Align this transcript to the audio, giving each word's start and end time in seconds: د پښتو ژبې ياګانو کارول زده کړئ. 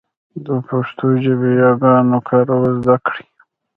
د 0.45 0.47
پښتو 0.67 1.07
ژبې 1.23 1.51
ياګانو 1.63 2.17
کارول 2.29 2.71
زده 2.81 2.95
کړئ. 3.07 3.25